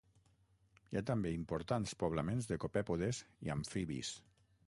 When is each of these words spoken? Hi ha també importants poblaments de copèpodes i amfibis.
Hi 0.93 0.97
ha 1.01 1.03
també 1.09 1.33
importants 1.39 1.93
poblaments 2.03 2.49
de 2.53 2.59
copèpodes 2.65 3.23
i 3.49 3.55
amfibis. 3.59 4.13